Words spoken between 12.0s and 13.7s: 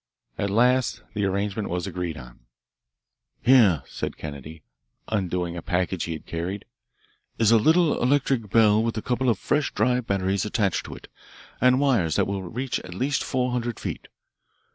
that will reach at least four